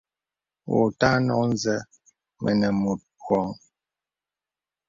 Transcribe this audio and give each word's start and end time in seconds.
Wɔ 0.69 0.77
ùtà 0.87 1.09
nɔk 1.25 1.41
nzə 1.53 1.75
mənə 2.41 2.67
mùt 2.81 3.01
wɔŋ. 3.25 3.47